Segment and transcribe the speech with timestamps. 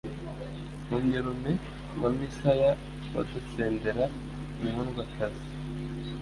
[0.85, 1.51] Nkomyurume
[2.01, 2.71] wa Misaya
[3.13, 4.03] Wadusendera
[4.61, 5.45] inkundwakazi,